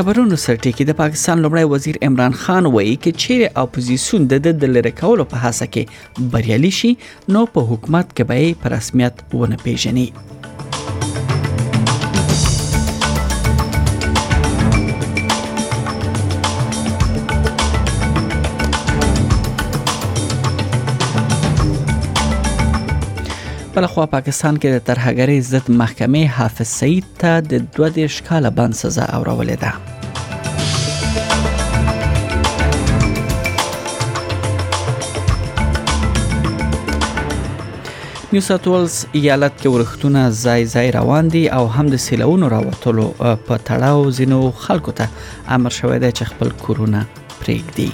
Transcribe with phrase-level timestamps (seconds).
[0.00, 4.72] خبرونو سرټی کې د پاکستان لومړی وزیر عمران خان وایي چې چیرې اپوزیسیون د د
[4.78, 5.88] لری کولو په هڅه کې
[6.34, 6.90] بریالي شي
[7.36, 10.06] نو په حکومت کې به یې په رسمیت ونه پیژني
[23.80, 28.72] بل خو پاکستان کې د ترهګری ضد محکمې حافظ سعید ته د 22 کال بند
[28.80, 29.70] سزا اورولې ده
[38.32, 43.06] نیو ساوث ولز ایالت کې ورختونه ځای ځای روان دي او هم د سیلونو راوتلو
[43.24, 45.06] په تړاو زینو خلکو ته
[45.58, 47.00] امر شوی دی چې خپل کورونه
[47.40, 47.90] پرېږدي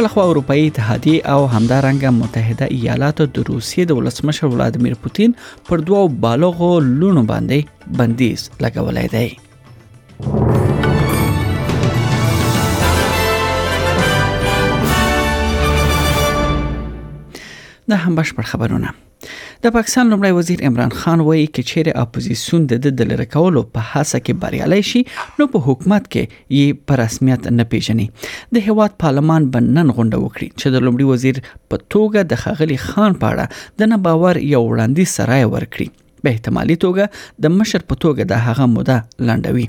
[0.00, 5.32] امریکایانو لخوا اروپאי اتحادیه او همدارنګه متحده ایالاتو د روسیې د ولسمشر ولادمیر پوتین
[5.68, 7.60] پر دوو بالغو لونو باندې
[8.00, 9.30] بندیز لګولای دی
[17.88, 18.90] دا هم بشپړ خبرونه
[19.64, 23.88] د پاکستان لمړی وزیر عمران خان وایي چې چیرې اپوزیسیون د د لری کولو په
[23.88, 25.00] هڅه کې بریالي شي
[25.40, 28.06] نو په حکومت کې یې په رسمیت نه پیژني
[28.58, 33.16] د هیواد پارلمان بنن غونډه وکړي چې د لمړي وزیر په توګه د خغلی خان
[33.24, 38.32] پاړه د نه باور یو وړاندیز سره ورکړي به احتمالي توګه د مشر په توګه
[38.32, 39.66] د هغه موده لنډوي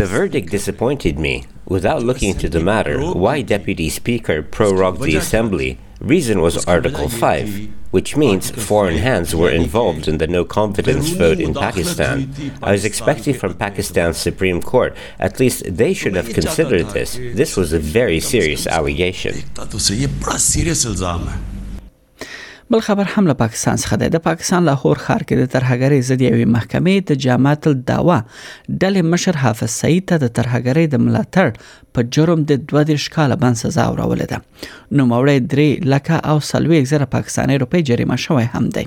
[0.00, 1.32] The verdict disappointed me.
[1.70, 5.78] Without looking into the matter, why Deputy Speaker prorogued the assembly?
[6.00, 11.38] Reason was Article 5, which means foreign hands were involved in the no confidence vote
[11.38, 12.34] in Pakistan.
[12.60, 17.14] I was expecting from Pakistan's Supreme Court, at least they should have considered this.
[17.14, 19.36] This was a very serious allegation.
[22.70, 26.20] بل خبر هم له پاکستان څخه دی د پاکستان لاهور ښار کې د ترهګری ضد
[26.26, 32.04] یوې محکمې د جماعت الدعوا ډلې مشر حافظ سعید ته د ترهګری د ملاتړ په
[32.18, 34.42] جرم د 22 کال باندې سزا ورولې ده
[35.00, 38.86] نو موړې درې لکه او سلوي زره پاکستاني روپی جریمه شوی هم دی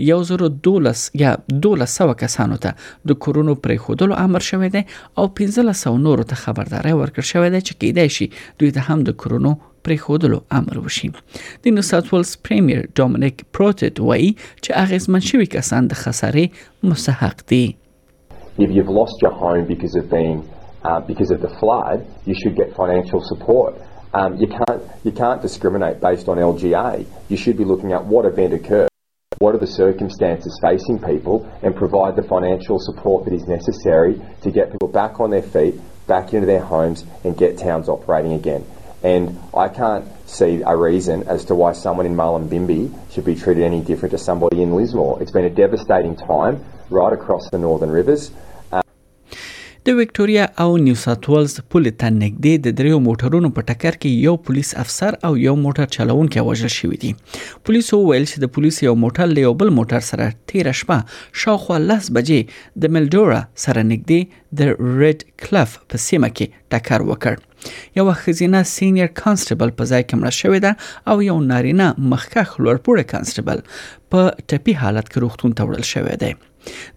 [0.08, 4.82] 1012 یا 1200 کسانو ته د کورونو پرې خودلو امر شوې ده
[5.23, 8.31] او 1500 نورو ته خبرداري ورکړ شوې ده چې کېدای شي
[8.61, 13.43] دوی ته هم د کورونو پرې خودلو امر وشي د نیو ساوث ولز پریمیر ډومینیک
[13.58, 17.64] پروټټ وایي چې هغه ځمن شوی کسان د خسارې مستحق دي
[18.64, 20.37] If you've lost your home because of being
[20.90, 23.75] uh, because of the flood, you should get financial support.
[24.14, 27.06] Um, you can't you can't discriminate based on LGA.
[27.29, 28.88] You should be looking at what event occurred,
[29.38, 34.50] what are the circumstances facing people, and provide the financial support that is necessary to
[34.50, 38.64] get people back on their feet, back into their homes, and get towns operating again.
[39.03, 43.62] And I can't see a reason as to why someone in Mullumbimby should be treated
[43.62, 45.23] any different to somebody in Lismore.
[45.23, 48.32] It's been a devastating time right across the Northern Rivers.
[49.87, 54.23] د وکټوريا او نیو ساوث ویلز پولې ته نږدې د دریو موټرونو په ټکر کې
[54.29, 57.11] یو پولیس افسر او یو موټر چلونکي وژل شوی دی
[57.71, 60.99] پولیسو ویل چې د پولیس یو موټر له یو بل موټر سره تیر شپه
[61.43, 67.73] شاوخوا لس بجې د ملډورا سره نږدې د ریډ کلف په سیمه کې ټکر وکړ
[68.03, 72.85] یو خزینه سینیئر کانسټیبل په ځای کې مړه شوې ده او یو نارینه مخکخ لوړ
[72.91, 76.35] پوړی کانسټیبل په ټپی حالت کې روغتون ته وړل شوی دی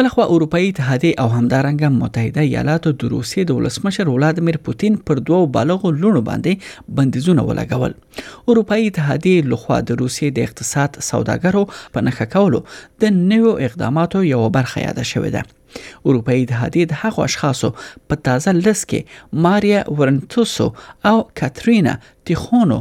[0.00, 5.46] بلخوا اروپאי اتحادیه او همدارنګه متحده ایالاتو د روسیې د ولسمشر ولادمیر پوتین پر دوو
[5.56, 11.64] بالغو لونو باندې بندیزونه ولګول اروپאי اتحادیه لخوا د روسیې د اقتصاد سوداګرو
[11.96, 12.60] په نخښه کولو
[13.04, 15.42] د نوو اقداماتو یو برخه یاده شوې ده
[15.80, 20.70] اروپאי اتحادیه د هغو اشخاصو په تازه لس کې ماریا ورنتوسو
[21.10, 21.12] او
[21.42, 21.94] کاترینا
[22.32, 22.78] تیخونو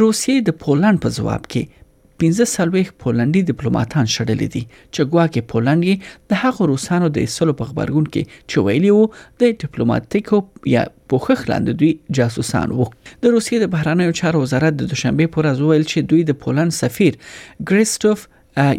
[0.00, 1.79] روسیې د پولند په جواب کې
[2.20, 4.62] 15 سالويخ پولندي ډیپلوماټان شړلې دي
[4.94, 9.06] چې ګواکې پولند یې د هغه روسانو د اصلو په خبرګون کې چې ویلی وو
[9.42, 10.40] د ډیپلوماټیکو
[10.74, 15.50] یا پوخخ لاندې دوی جاسوسان وو د روسیې د بهرانه چارو وزارت د دوشنبه پور
[15.52, 18.28] از ویل چې دوی د پولند سفیر ګریسټوف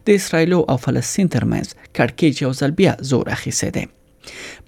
[0.07, 1.67] د اسرایل او فلسطین ترمنځ
[1.97, 3.85] کړکېچ یو ځل بیا زور اخیسته دی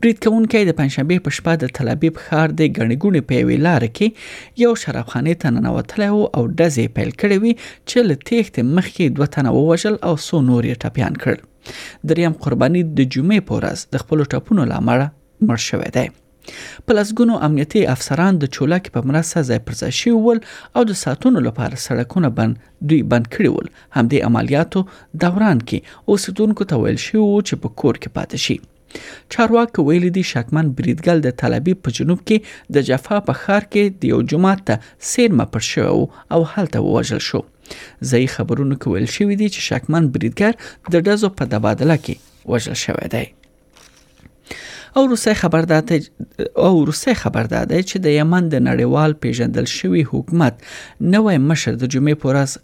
[0.01, 4.59] برید کوونکي د پنځشنبه په شپه د تل ابیب ښار د غنګونې په ویلار کې
[4.65, 9.57] یو شرابخانه ته ننوتلی او دزې پیل کړې وي چې له تېخت مخکې دوه تنه
[9.59, 11.41] ووژل او سو نورې ټپيان کړل
[12.13, 15.07] دریم قرباني د جمعې پورز د خپل ټاپونو لامړه
[15.49, 16.07] مړ شوې ده
[16.87, 20.41] په لسګونو امنیتي افسران د چولک په مرسته ځای پر ځای شي ول
[20.77, 24.83] او د ساتونو لپاره سړکونه بند دوی بند کړی ول همدې عملیاتو
[25.25, 28.59] دوران کې اوسیدونکو ته ویل شو چې په کور کې پاتې شي
[29.35, 33.99] چارواکو ویل دي شکمن بریدګل د طلبي په جنوب کې د جفا په خار کې
[34.03, 37.43] د یو جماعت ته سیرمه پر شو او هلته وژل شو
[38.11, 43.11] ځای خبرونه کول شوې دي چې شکمن بریدګر د دزو په تبادله کې وژل شوی
[43.17, 43.25] دی
[44.97, 46.11] او روسي خبرداتي
[46.57, 50.61] او روسي خبرداتي چې د یمن د نړیوال پیژندل شوی حکومت
[51.15, 52.55] نوې مشر د جمعې پورس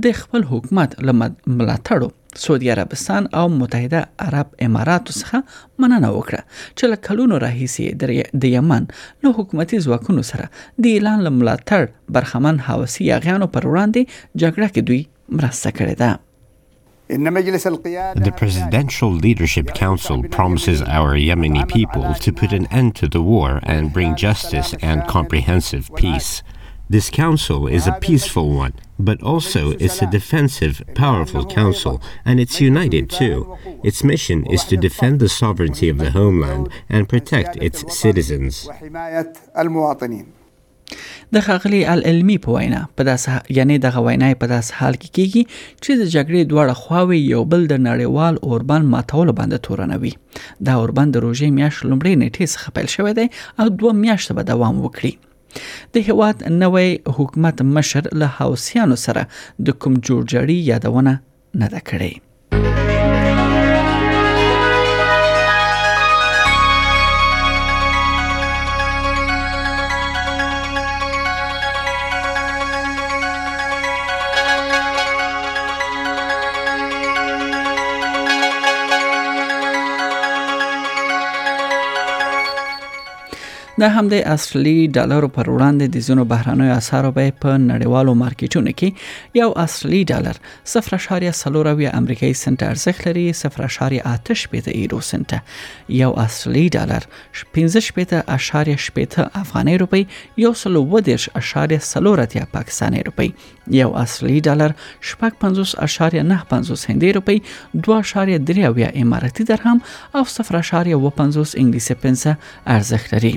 [0.07, 5.43] د خپل حکومت لملاتړو سعودي عربستان او متحده عرب اماراتو څخه
[5.79, 6.41] مننه وکړه
[6.81, 7.85] چې له کلونو راهیسې
[8.41, 8.83] د یمن
[9.25, 10.45] له حکومتي ځواکونو سره
[10.79, 11.83] د اعلان لملاتړ
[12.15, 14.03] برخمن حواسي یاغیانو پر وړاندې
[14.43, 15.03] جګړه کې دوی
[15.39, 16.13] مرسته کړې ده
[18.27, 23.51] The Presidential Leadership Council promises our Yemeni people to put an end to the war
[23.75, 26.33] and bring justice and comprehensive peace.
[26.95, 28.75] This council is a peaceful one,
[29.09, 30.75] but also it's a defensive,
[31.05, 31.95] powerful council,
[32.27, 33.37] and it's united too.
[33.89, 38.53] Its mission is to defend the sovereignty of the homeland and protect its citizens.
[41.35, 45.47] د خغلی العلمی په وینا په داس یعنی دغه وینای په داس حال کې کیږي
[45.85, 50.13] چې د جګړې دواړه خواوې یو بل د نړیوال اوربان ماتول باندې تورنوي
[50.69, 53.29] دا اوربان د روژې میاش لومړۍ نیټه څخه پیل شوی دی
[53.61, 55.13] او دوه میاشتې به دوام وکړي
[55.93, 59.23] د هیواد نوې حکومت مشر له حوثیانو سره
[59.67, 61.13] د کوم جوړجاړي یادونه
[61.61, 62.13] نه ده کړې
[83.83, 89.39] د همدې اصلي ډالر پر وړاندې د زینو بهرانوي اسعارو به په نړیوالو مارکیټونو کې
[89.39, 90.37] یو اصلي ډالر
[90.73, 95.35] 0.40 امریکایي سنت ارزښت لري 0.8 پېته ایرو سنت
[96.03, 97.07] یو اصلي ډالر
[97.59, 100.03] 15 پېته اشاریه شپېته افغاني روپی
[100.45, 103.29] یو سلو ودیش اشاریه سلورتیا پاکستاني روپی
[103.81, 107.43] یو اصلي ډالر شپږ 50.95 هندۍ روپی
[107.91, 109.81] 2.3 اماراتي درهم
[110.15, 112.37] او 0.50 انګلیسي پنسه
[112.69, 113.37] ارزښت لري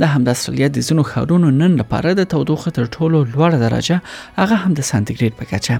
[0.00, 3.96] دا هم د استرالیا د ځینو ښارونو نن لپاره د تودوخه تر ټولو لوړه درجه
[4.40, 5.74] هغه هم د سانتیګریډ په کچه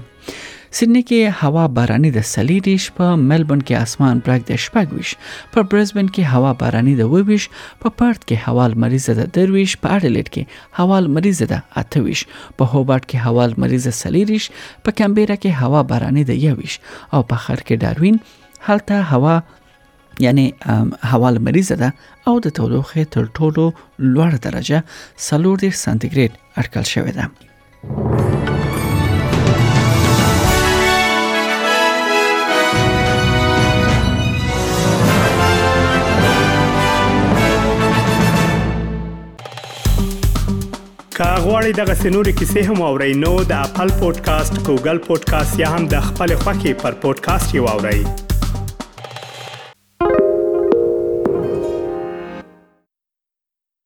[0.77, 5.09] سیدنی کې هوا باراني د سلیډیش په ملبون کې اسمان برګ د شپږوش
[5.53, 7.43] په برزبن کې هوا باراني د وویش
[7.81, 10.43] په پارت کې هوا مریضه د درویش په اډلیډ کې
[10.79, 12.21] هوا مریضه د اتویش
[12.57, 14.43] په هوبارت کې هوا مریضه سلیډیش
[14.83, 16.73] په کمبيرا کې هوا باراني د یویش
[17.13, 18.17] او په خر کې داروین
[18.69, 19.35] هلته هوا
[20.19, 20.53] یعنی
[21.01, 21.93] هوا لمریزه ده
[22.27, 24.83] او د تودوخې تر ټولو لوړ درجه
[25.17, 27.31] 30 سانتیګرید اټکل شوې ده
[41.17, 45.99] کاغوري دغه سنوري کیسې هم او رینو د خپل پودکاسټ ګوګل پودکاسټ یا هم د
[46.11, 48.24] خپل خاكي پر پودکاسټ یووړئ